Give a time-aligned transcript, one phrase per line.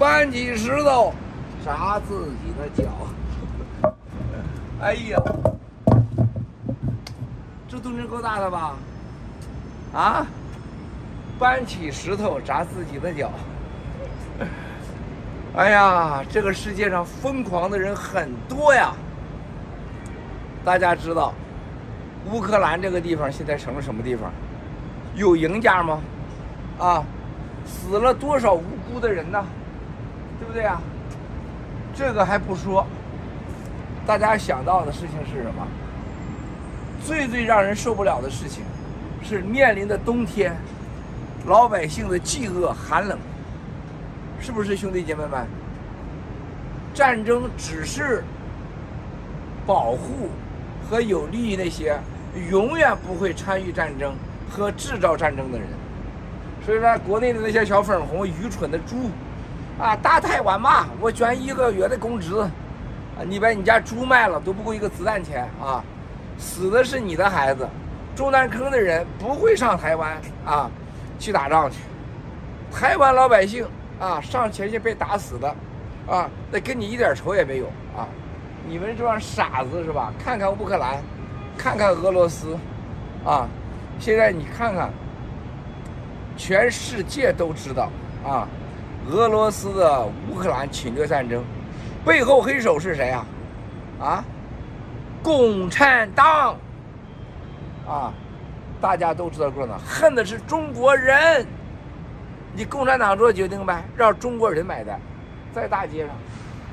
[0.00, 1.12] 搬起石头
[1.62, 3.92] 砸自己的脚。
[4.80, 5.22] 哎呀，
[7.68, 8.76] 这动静够大的吧？
[9.92, 10.26] 啊，
[11.38, 13.30] 搬起石头砸自己的脚。
[15.54, 18.94] 哎呀，这个世界上疯狂的人很多呀。
[20.64, 21.34] 大家知道，
[22.32, 24.32] 乌克兰这个地方现在成了什么地方？
[25.14, 26.00] 有赢家吗？
[26.78, 27.04] 啊，
[27.66, 29.44] 死了多少无辜的人呢？
[30.40, 30.80] 对不对啊？
[31.94, 32.84] 这个还不说，
[34.06, 35.66] 大家想到的事情是什么？
[37.04, 38.64] 最最让人受不了的事情，
[39.22, 40.56] 是面临的冬天，
[41.46, 43.18] 老百姓的饥饿寒冷。
[44.40, 45.46] 是不是兄弟姐妹们？
[46.94, 48.24] 战争只是
[49.66, 50.28] 保护
[50.88, 51.96] 和有利于那些
[52.50, 54.14] 永远不会参与战争
[54.50, 55.68] 和制造战争的人。
[56.64, 59.10] 所以说，国内的那些小粉红、愚蠢的猪，
[59.80, 62.48] 啊，大台湾嘛，我捐一个月的工资，啊，
[63.26, 65.82] 你把你家猪卖了都不够一个子弹钱啊！
[66.36, 67.66] 死的是你的孩子，
[68.14, 70.70] 中南坑的人不会上台湾啊
[71.18, 71.78] 去打仗去，
[72.70, 73.66] 台湾老百姓。
[73.98, 75.54] 啊，上前线被打死的，
[76.08, 78.08] 啊，那跟你一点仇也没有啊！
[78.66, 80.10] 你们这帮傻子是吧？
[80.24, 81.02] 看看乌克兰，
[81.58, 82.56] 看看俄罗斯，
[83.26, 83.46] 啊，
[83.98, 84.90] 现在你看看，
[86.34, 87.90] 全世界都知道
[88.26, 88.48] 啊，
[89.08, 91.42] 俄罗斯的乌克兰侵略战争
[92.04, 93.24] 背后黑手是谁呀？
[94.00, 94.24] 啊，啊，
[95.22, 96.56] 共产党，
[97.86, 98.12] 啊，
[98.80, 101.46] 大家都知道共产党，恨的是中国人。
[102.54, 105.00] 你共产党做决定呗，让中国人买单，
[105.54, 106.16] 在大街上，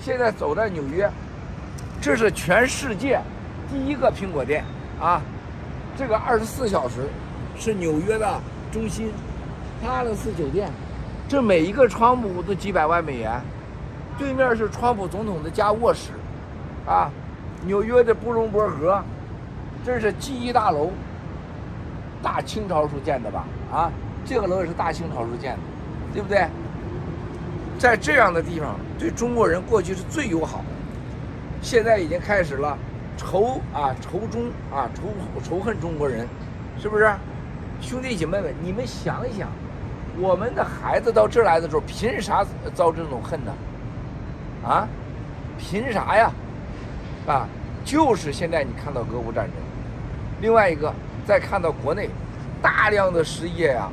[0.00, 1.08] 现在走在纽约，
[2.00, 3.20] 这是全世界
[3.70, 4.64] 第一个苹果店。
[5.00, 5.22] 啊，
[5.96, 7.08] 这个二十四小时
[7.56, 8.40] 是纽约的
[8.72, 9.12] 中心，
[9.82, 10.70] 哈勒斯酒店，
[11.30, 13.40] 这每一个窗户都几百万美元，
[14.18, 16.10] 对面是川普总统的家卧室，
[16.84, 17.08] 啊，
[17.64, 19.00] 纽约的布隆伯格，
[19.86, 20.90] 这是记忆大楼，
[22.20, 23.92] 大清朝时候建的吧，啊。
[24.26, 25.58] 这个楼也是大清朝时候建的，
[26.12, 26.48] 对不对？
[27.78, 30.64] 在这样的地方，对中国人过去是最友好的，
[31.62, 32.76] 现在已经开始了
[33.16, 35.02] 仇啊仇中啊仇
[35.44, 36.26] 仇恨中国人，
[36.76, 37.08] 是不是？
[37.80, 39.48] 兄弟姐妹们，你们想一想，
[40.20, 42.44] 我们的孩子到这来的时候，凭啥
[42.74, 43.52] 遭这种恨呢？
[44.62, 44.86] 啊，
[45.58, 46.30] 凭啥呀？
[47.26, 47.48] 啊，
[47.84, 49.54] 就是现在你看到俄乌战争，
[50.40, 50.92] 另外一个
[51.26, 52.10] 再看到国内
[52.60, 53.88] 大量的失业呀。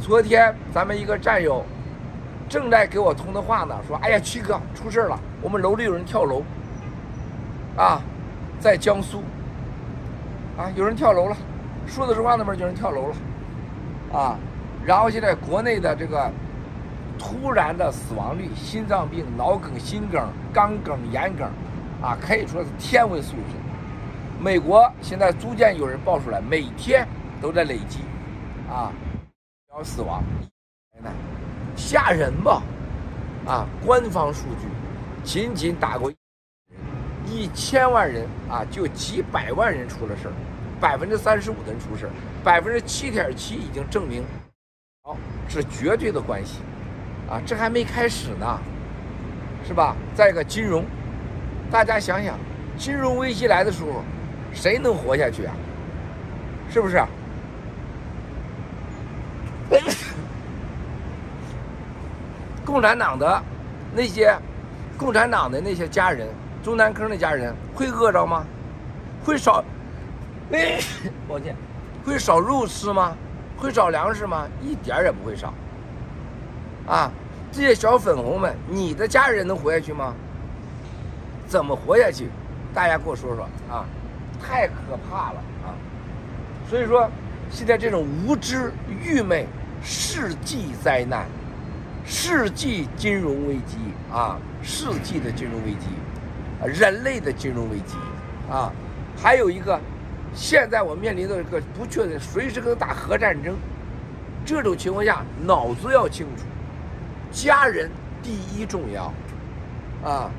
[0.00, 1.64] 昨天咱们一个战友
[2.48, 6.42] 正在给我通的话呢，说：“哎呀，七哥出事了，我们楼里有人跳楼，
[7.76, 8.00] 啊，
[8.58, 9.22] 在江苏，
[10.58, 11.36] 啊，有人跳楼了，
[11.86, 14.36] 说的实话，那边有人跳楼了，啊，
[14.84, 16.30] 然后现在国内的这个
[17.18, 21.46] 突然的死亡率，心脏病、脑梗、心梗、肝梗、眼梗，
[22.02, 23.56] 啊，可以说是天文数字。
[24.40, 27.06] 美国现在逐渐有人爆出来，每天
[27.40, 28.00] 都在累积，
[28.68, 28.92] 啊。”
[29.74, 30.22] 要死亡，
[31.74, 32.62] 吓人吧？
[33.46, 34.68] 啊，官方数据，
[35.24, 36.12] 仅仅打过
[37.24, 40.32] 一千万人啊，就几百万人出了事儿，
[40.78, 42.12] 百分之三十五的人出事儿，
[42.44, 44.22] 百分之七点七已经证明，
[45.52, 46.60] 是绝对的关系，
[47.28, 48.58] 啊，这还没开始呢，
[49.66, 49.94] 是吧？
[50.14, 50.84] 再一个金融，
[51.70, 52.38] 大家想想，
[52.78, 54.02] 金融危机来的时候，
[54.54, 55.54] 谁能活下去啊？
[56.70, 57.02] 是不是？
[62.64, 63.42] 共产党的
[63.94, 64.34] 那些，
[64.96, 66.28] 共产党的那些家人，
[66.62, 68.46] 中南坑的家人会饿着吗？
[69.22, 69.62] 会少，
[70.52, 70.78] 哎
[71.28, 71.54] 抱歉，
[72.06, 73.14] 会少肉吃吗？
[73.62, 74.48] 会少粮食吗？
[74.60, 75.54] 一点也不会少。
[76.86, 77.10] 啊，
[77.52, 80.14] 这些小粉红们，你的家人能活下去吗？
[81.46, 82.28] 怎么活下去？
[82.74, 83.84] 大家给我说说啊！
[84.42, 85.70] 太可怕了啊！
[86.68, 87.08] 所以说，
[87.50, 89.46] 现在这种无知、愚昧。
[89.84, 91.26] 世纪灾难，
[92.04, 93.78] 世纪金融危机
[94.12, 94.38] 啊！
[94.62, 95.88] 世纪的金融危机，
[96.80, 97.96] 人类的金融危机
[98.48, 98.72] 啊！
[99.20, 99.80] 还有一个，
[100.34, 103.54] 现在我面临的一个不确定，随时可能打核战争。
[104.44, 106.44] 这种情况下，脑子要清楚，
[107.30, 107.90] 家人
[108.22, 109.12] 第一重要
[110.02, 110.30] 啊！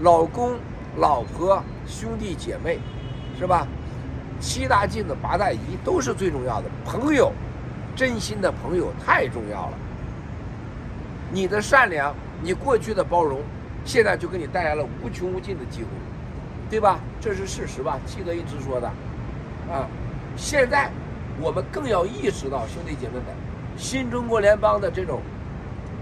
[0.00, 0.56] 老公、
[0.96, 2.78] 老婆、兄弟姐妹，
[3.38, 3.66] 是吧？
[4.40, 7.32] 七大镜子八大姨都是最重要的，朋友。
[7.94, 9.72] 真心的朋友太重要了。
[11.30, 13.42] 你的善良，你过去的包容，
[13.84, 15.88] 现在就给你带来了无穷无尽的机会，
[16.70, 16.98] 对吧？
[17.20, 17.98] 这是事实吧？
[18.06, 18.90] 记得一直说的，
[19.72, 19.88] 啊，
[20.36, 20.90] 现在
[21.40, 23.24] 我们更要意识到，兄弟姐妹们，
[23.76, 25.20] 新中国联邦的这种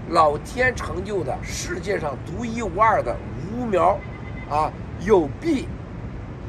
[0.09, 3.15] 老天成就的世界上独一无二的
[3.55, 3.97] 无苗，
[4.49, 4.69] 啊，
[4.99, 5.69] 有币，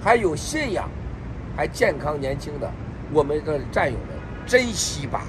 [0.02, 0.88] 还有信仰，
[1.56, 2.68] 还健康年轻的
[3.12, 4.08] 我们的战友们，
[4.44, 5.22] 珍惜吧，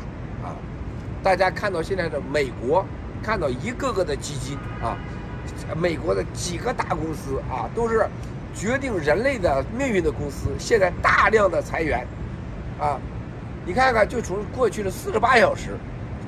[0.44, 0.58] 啊！
[1.22, 2.84] 大家看到现在的美国，
[3.22, 4.98] 看到一个个的基金啊，
[5.78, 8.08] 美国的几个大公司啊，都是
[8.54, 12.06] 决定人类的命运的公司，现在大量的裁员，
[12.80, 13.00] 啊，
[13.66, 15.72] 你看看，就从过去的四十八小时，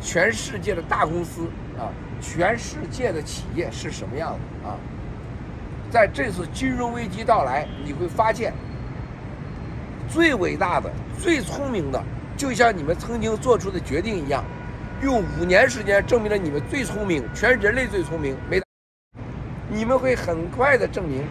[0.01, 4.77] 全世界的大公司啊，全世界的企业是什么样的啊？
[5.91, 8.51] 在这次金融危机到来，你会发现，
[10.09, 12.03] 最伟大的、最聪明的，
[12.35, 14.43] 就像你们曾经做出的决定一样，
[15.01, 18.35] 用五年时间证明了你们最聪明，全人类最聪明。
[18.49, 18.61] 没，
[19.69, 21.23] 你们会很快的证明，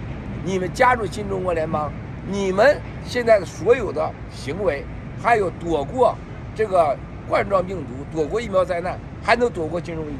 [0.44, 1.90] 你们加入新中国联邦，
[2.30, 4.84] 你们现在的所有的行为，
[5.22, 6.14] 还有躲过
[6.54, 6.94] 这个
[7.26, 10.18] 冠状病毒、躲过疫苗灾难，还能躲过金融危机。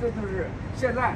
[0.00, 0.46] 这就是
[0.76, 1.14] 现在。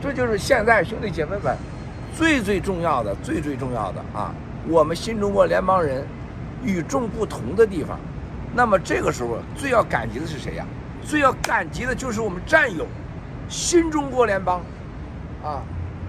[0.00, 1.56] 这就是现在兄弟姐妹们
[2.16, 4.32] 最最重要的、最最重要的啊！
[4.68, 6.06] 我们新中国联邦人
[6.64, 7.98] 与众不同的地方。
[8.54, 10.64] 那么这个时候最要感激的是谁呀？
[11.02, 12.86] 最要感激的就是我们战友，
[13.48, 14.60] 新中国联邦
[15.42, 15.62] 啊！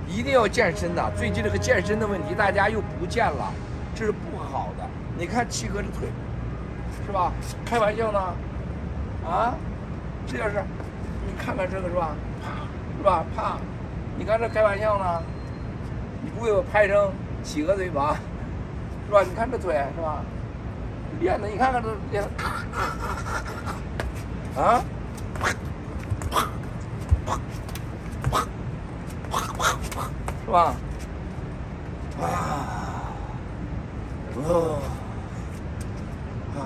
[0.08, 1.10] 一定要健身呐！
[1.16, 3.54] 最近这个健身的问题，大家又不见了，
[3.94, 4.84] 这是不好的。
[5.18, 6.10] 你看七哥这腿，
[7.06, 7.32] 是吧？
[7.64, 8.20] 开玩笑呢？
[9.26, 9.54] 啊？
[10.26, 10.64] 这要是
[11.26, 12.16] 你看看这个是吧？
[12.98, 13.24] 是吧？
[13.36, 13.58] 啪！
[14.18, 15.22] 你看这开玩笑呢，
[16.24, 17.12] 你不给我拍成
[17.44, 18.18] 企鹅腿吧，
[19.06, 19.22] 是吧？
[19.22, 20.24] 你看这腿是吧？
[21.20, 22.30] 练的，你看看这练的，
[24.62, 24.84] 啊，
[30.46, 30.74] 是吧？
[32.22, 32.24] 啊，
[34.36, 34.80] 哦，
[36.56, 36.60] 啊，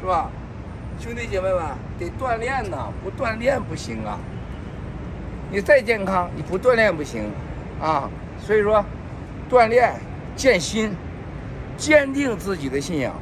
[0.00, 0.30] 是吧？
[1.00, 1.62] 兄弟姐妹们，
[1.98, 4.18] 得锻炼呐，不锻炼不行啊。
[5.50, 7.30] 你再健康，你不锻炼不行，
[7.80, 8.08] 啊，
[8.38, 8.84] 所以说，
[9.48, 9.94] 锻炼
[10.34, 10.96] 健心，
[11.76, 13.14] 坚定自己的信仰。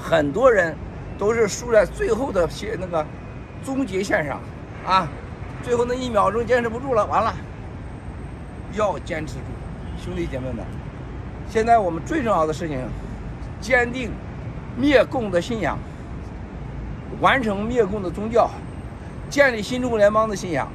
[0.00, 0.76] 很多人
[1.18, 3.04] 都是输在最后的线那个
[3.64, 4.40] 终结线上，
[4.86, 5.08] 啊，
[5.62, 7.34] 最后那一秒钟坚持不住了，完了，
[8.74, 9.40] 要坚持住，
[10.04, 10.64] 兄弟姐妹们，
[11.48, 12.78] 现在我们最重要的事情，
[13.60, 14.12] 坚定
[14.76, 15.78] 灭共的信仰，
[17.20, 18.50] 完成灭共的宗教，
[19.30, 20.68] 建立新中国联邦的信仰。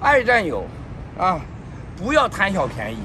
[0.00, 0.64] 爱战友，
[1.18, 1.40] 啊，
[1.96, 2.98] 不要贪小便宜，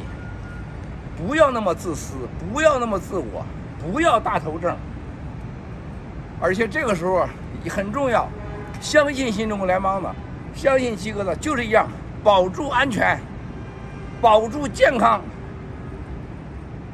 [1.28, 2.16] 不要那么自私，
[2.52, 3.46] 不要那么自我，
[3.80, 4.76] 不要大头症。
[6.40, 7.28] 而且这个时候
[7.70, 8.28] 很重要，
[8.80, 10.14] 相信新中国联邦的，
[10.56, 11.88] 相信七哥的，就是一样，
[12.24, 13.20] 保住安全，
[14.20, 15.22] 保住健康，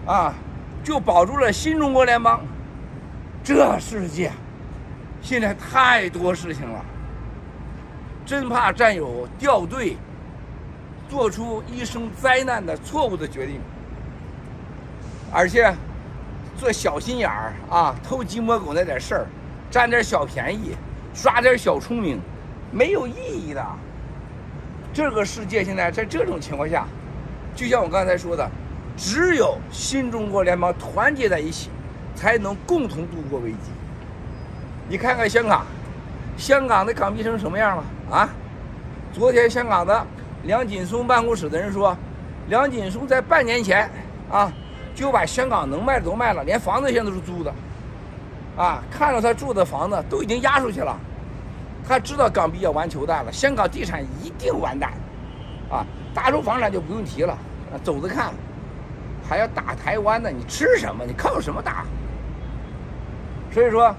[0.06, 0.34] 啊，
[0.84, 2.42] 就保住了新中国联邦。
[3.44, 4.30] 这世界
[5.22, 6.84] 现在太多事情了。
[8.26, 9.96] 真怕战友掉队，
[11.08, 13.62] 做出一生灾难的错误的决定，
[15.32, 15.74] 而且
[16.58, 19.28] 做小心眼儿啊，偷鸡摸狗那点事儿，
[19.70, 20.76] 占点小便宜，
[21.14, 22.20] 耍点小聪明，
[22.72, 23.66] 没有意义的。
[24.94, 26.86] 这个世界现在在这种情况下，
[27.56, 28.50] 就像我刚才说的，
[28.96, 31.70] 只有新中国联邦团结在一起，
[32.16, 33.72] 才能共同度过危机。
[34.90, 35.66] 你看看香港。
[36.38, 38.30] 香港的港币成什么样了啊？
[39.12, 40.06] 昨天香港的
[40.44, 41.98] 梁锦松办公室的人说，
[42.48, 43.90] 梁锦松在半年前
[44.30, 44.54] 啊
[44.98, 47.54] 就把香港能卖的都卖了，连房子现在都是租的，
[48.58, 50.98] 啊，看着他住的房子都已经押出去了，
[51.88, 54.92] 他知道港币要完球蛋了，香港地产一定完蛋，
[55.70, 55.86] 啊，
[56.16, 57.38] 大陆房产就不用提了，
[57.84, 58.34] 走着看，
[59.30, 61.06] 还要打台湾呢，你吃什么？
[61.06, 61.86] 你靠什么打？
[63.54, 63.96] 所以说。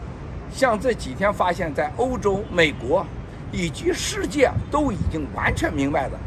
[0.50, 3.04] 像这几天发现，在欧洲、美国
[3.52, 6.18] 以及世界都已经完全明白了，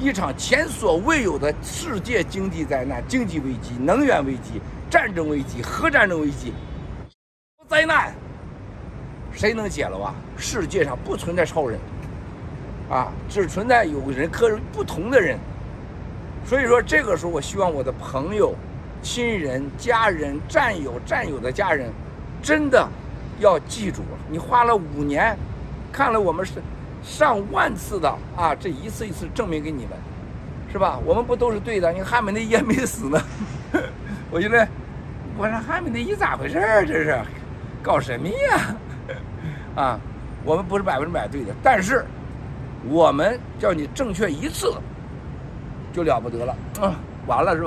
[0.00, 6.52] 一场前所未有的世界经济灾难、经济危机、能源危机、战争危机、核战争危机，
[7.66, 8.14] 灾难，
[9.32, 10.14] 谁能解了吧？
[10.36, 11.80] 世界上不存在超人，
[12.88, 15.36] 啊，只存在有人和不同的人。
[16.44, 18.54] 所以说，这个时候我希望我的朋友、
[19.02, 21.90] 亲人、家人、战友、战友的家人，
[22.40, 22.88] 真的。
[23.40, 25.36] 要记住，你花了五年，
[25.92, 26.54] 看了我们是
[27.08, 29.92] 上万次的啊，这一次一次证明给你们，
[30.70, 31.00] 是吧？
[31.06, 31.90] 我们不都是对的？
[31.90, 33.18] 你汉美内伊还没死呢，
[34.30, 34.68] 我觉得，
[35.38, 36.86] 我说汉美内伊咋回事儿？
[36.86, 37.18] 这是
[37.82, 38.76] 搞什么呀？
[39.74, 40.00] 啊，
[40.44, 42.04] 我们不是百分之百对的，但是
[42.88, 44.72] 我们叫你正确一次
[45.92, 46.94] 就了不得了啊，
[47.26, 47.66] 完了是吧？